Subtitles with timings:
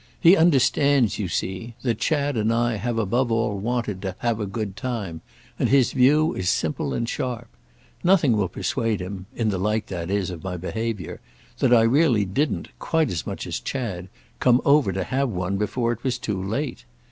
[0.19, 4.47] He understands, you see, that Chad and I have above all wanted to have a
[4.47, 5.21] good time,
[5.59, 7.47] and his view is simple and sharp.
[8.03, 13.11] Nothing will persuade him—in the light, that is, of my behaviour—that I really didn't, quite
[13.11, 14.09] as much as Chad,
[14.39, 16.83] come over to have one before it was too late.